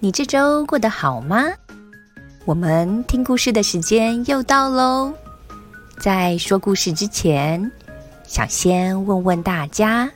[0.00, 1.44] 你这周过得好吗？
[2.44, 5.12] 我们听故事的时间又到喽。
[5.98, 7.72] 在说故事之前，
[8.22, 10.08] 想先问问大家：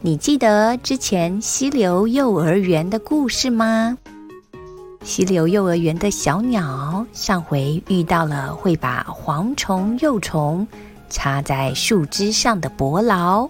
[0.00, 3.98] 你记得之前溪流幼儿园的故事吗？
[5.02, 10.64] 溪流幼儿园的小鸟上回遇到了会把蝗虫、幼虫。
[11.10, 13.46] 插在树枝上的伯劳，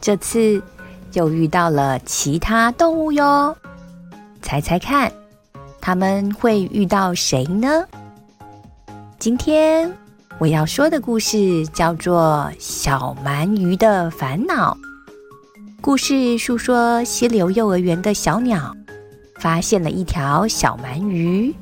[0.00, 0.60] 这次
[1.12, 3.54] 又遇到了其他动物哟。
[4.42, 5.12] 猜猜看，
[5.80, 7.84] 他们会遇到谁呢？
[9.18, 9.92] 今天
[10.38, 14.74] 我要说的故事叫做《小鳗鱼的烦恼》。
[15.80, 18.76] 故事述说溪流幼儿园的小鸟
[19.38, 21.54] 发现了一条小鳗鱼，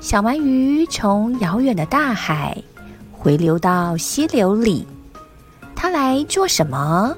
[0.00, 2.56] 小鳗鱼从遥远的大海。
[3.12, 4.86] 回流到溪流里，
[5.76, 7.14] 它来做什么？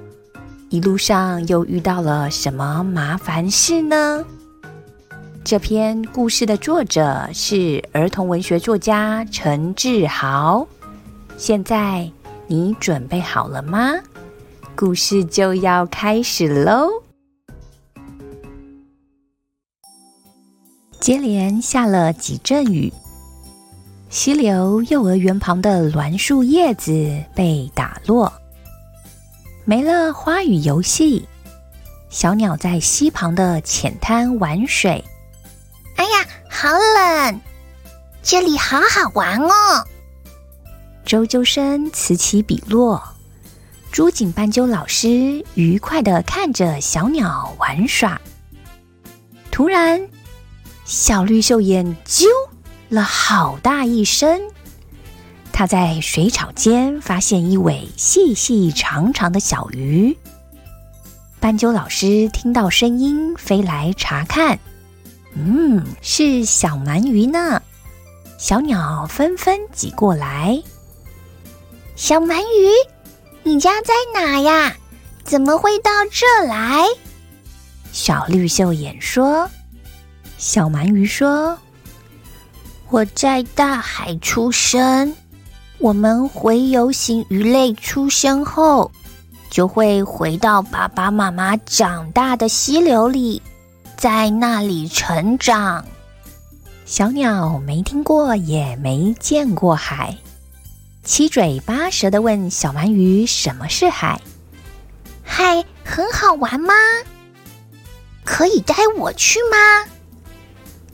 [0.68, 4.24] 一路上又遇到了什么麻烦事呢？
[5.44, 10.66] 这篇故事的作者是儿童文学作家陈志豪。
[11.36, 12.08] 现在
[12.46, 13.92] 你准备好了吗？
[14.76, 16.88] 故事就要开始喽！
[21.00, 22.92] 接连下了几阵雨。
[24.10, 26.92] 溪流幼儿园旁的栾树叶子
[27.34, 28.32] 被打落，
[29.64, 31.26] 没了花雨游戏。
[32.10, 35.02] 小鸟在溪旁的浅滩玩水。
[36.62, 37.40] 好冷！
[38.22, 39.84] 这里好好玩哦。
[41.04, 43.02] 周究生此起彼落，
[43.90, 48.20] 朱景斑鸠老师愉快的看着小鸟玩耍。
[49.50, 50.08] 突然，
[50.84, 52.26] 小绿袖眼啾。
[52.90, 54.40] 了好大一声，
[55.52, 60.16] 他在水草间发现一尾细细长长的小鱼。
[61.40, 64.60] 斑鸠老师听到声音飞来查看，
[65.34, 67.60] 嗯，是小鳗鱼呢。
[68.38, 70.62] 小鸟纷纷挤过来。
[71.96, 72.68] 小鳗鱼，
[73.42, 74.74] 你家在哪呀？
[75.24, 76.84] 怎么会到这来？
[77.92, 79.48] 小绿袖眼说。
[80.38, 81.56] 小鳗鱼说。
[82.90, 85.14] 我在大海出生，
[85.78, 88.90] 我们洄游型鱼类出生后，
[89.48, 93.40] 就会回到爸爸妈妈长大的溪流里，
[94.02, 95.84] 在那里成长。
[96.84, 100.18] 小鸟没听过也没见过海，
[101.04, 104.20] 七嘴八舌的问小鳗鱼：“什么是海？
[105.22, 106.74] 海很好玩吗？
[108.24, 109.88] 可以带我去吗？”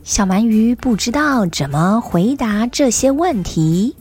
[0.04, 3.96] 小鳗鱼不知道怎么回答这些问题，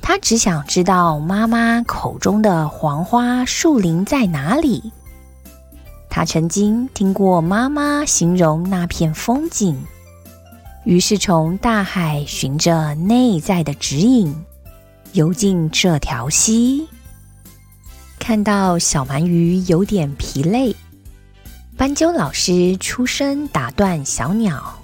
[0.00, 4.92] 它只想知道妈妈口中的黄花树林在哪里。
[6.14, 9.74] 他曾经听过妈妈形容那片风景，
[10.84, 14.36] 于是从大海循着内在的指引，
[15.14, 16.86] 游进这条溪。
[18.18, 20.76] 看到小鳗鱼有点疲累，
[21.78, 24.80] 斑鸠老师出声打断小鸟。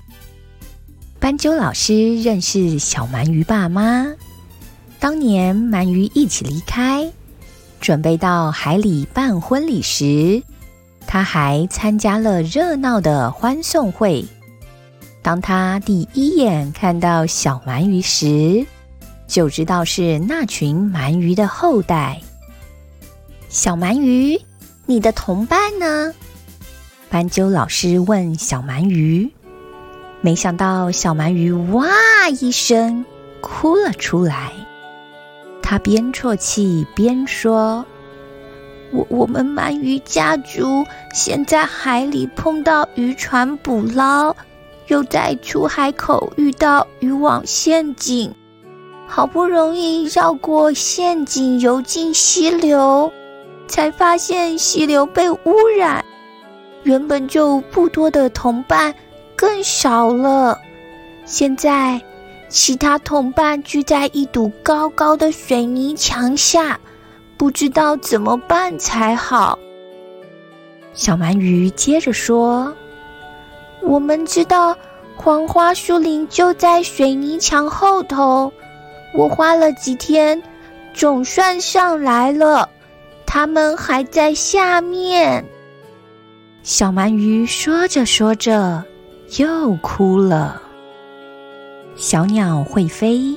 [1.20, 4.06] 斑鸠老师认识小鳗鱼爸妈。
[4.98, 7.12] 当年鳗鱼一起离开，
[7.82, 10.42] 准备到海里办婚礼时，
[11.10, 14.22] 他还参加了热闹的欢送会。
[15.22, 18.66] 当他第一眼看到小鳗鱼时，
[19.26, 22.20] 就知道是那群鳗鱼的后代。
[23.48, 24.38] 小鳗鱼，
[24.84, 26.12] 你的同伴呢？
[27.08, 29.32] 斑鸠老师问小鳗鱼。
[30.20, 31.88] 没想到小鳗鱼哇
[32.40, 33.06] 一声
[33.40, 34.52] 哭了出来，
[35.62, 37.86] 他边啜泣边说
[38.92, 44.34] ：“我我们鳗鱼家族先在海里碰到渔船捕捞，
[44.86, 48.32] 又在出海口遇到渔网陷阱，
[49.06, 53.12] 好不容易绕过陷阱游进溪流，
[53.66, 56.04] 才发现溪流被污染，
[56.82, 58.94] 原本就不多的同伴。”
[59.38, 60.58] 更少了。
[61.24, 62.02] 现在，
[62.48, 66.76] 其他同伴聚在一堵高高的水泥墙下，
[67.38, 69.58] 不知道怎么办才好。
[70.92, 72.74] 小鳗鱼接着说
[73.80, 74.76] ：“我们知道
[75.16, 78.52] 黄花树林就在水泥墙后头，
[79.14, 80.42] 我花了几天，
[80.92, 82.68] 总算上来了。
[83.24, 85.44] 他们还在下面。
[86.62, 88.82] 小鳗鱼说着说着，
[89.38, 90.60] 又哭了。
[91.94, 93.36] 小鸟会飞，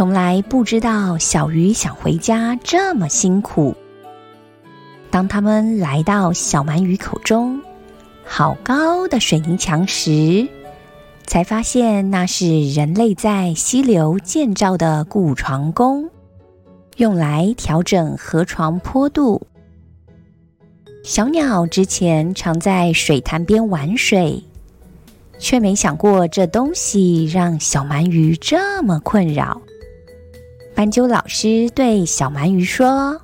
[0.00, 3.76] 从来不知道小鱼想回家这么辛苦。
[5.10, 7.60] 当他们来到小鳗鱼口中
[8.24, 10.48] 好高的水泥墙时，
[11.26, 16.08] 才发现那是人类在溪流建造的固床宫。
[16.96, 19.46] 用来调整河床坡度。
[21.04, 24.42] 小鸟之前常在水潭边玩水，
[25.38, 29.60] 却没想过这东西让小鳗鱼这么困扰。
[30.80, 33.20] 斑鸠老师对小鳗鱼说：“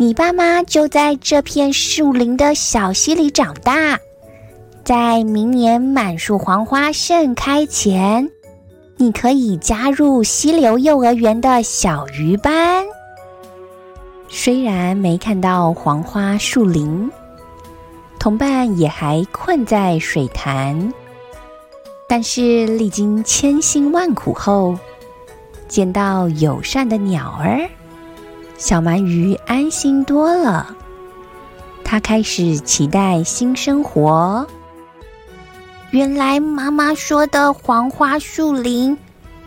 [0.00, 3.98] 你爸妈就在这片树林的小溪里长大，
[4.82, 8.30] 在明年满树黄花盛开前。”
[8.96, 12.82] 你可以加入溪流幼儿园的小鱼班。
[14.26, 17.12] 虽然没看到黄花树林，
[18.18, 20.94] 同伴也还困在水潭，
[22.08, 24.78] 但是历经千辛万苦后，
[25.70, 27.70] 见到友善的鸟儿，
[28.58, 30.76] 小鳗鱼安心多了。
[31.84, 34.44] 它开始期待新生活。
[35.92, 38.98] 原来妈妈说的黄花树林，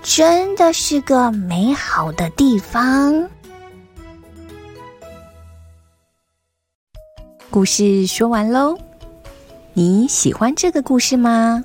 [0.02, 3.30] 真的是个美好的地方。
[7.50, 8.78] 故事说完喽，
[9.74, 11.64] 你喜欢这个故事吗？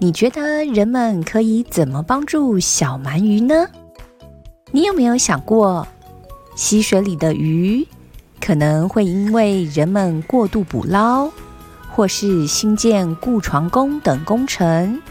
[0.00, 3.66] 你觉得人们可以怎么帮助小鳗鱼呢？
[4.70, 5.84] 你有没有想过，
[6.54, 7.84] 溪水里的鱼
[8.40, 11.28] 可能会因为人们过度捕捞？
[11.90, 15.02] 或是新建固床工等工程，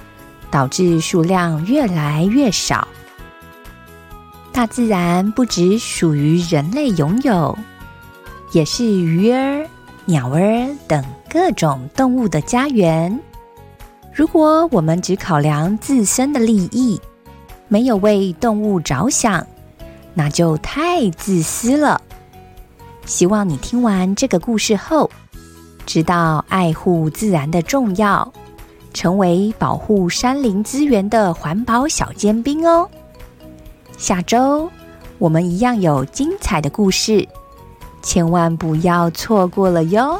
[0.50, 2.88] 导致数量越来越少。
[4.54, 7.58] 大自然不只属于人类拥有，
[8.54, 9.68] 也是鱼儿、
[10.06, 13.20] 鸟儿等各种动物的家园。
[14.18, 17.00] 如果我们只考量自身的利益，
[17.68, 19.46] 没有为动物着想，
[20.16, 22.02] 那就太自私了。
[23.06, 25.08] 希望你听完这个故事后。
[25.86, 28.34] 知道爱护自然的重要，
[28.92, 32.90] 成为保护山林资源的环保小尖兵哦。
[34.00, 34.68] 下周
[35.20, 37.28] 我们一样有精彩的故事，
[38.02, 40.20] 千万不要错过了哟！